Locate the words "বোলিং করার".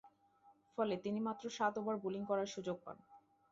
1.97-2.47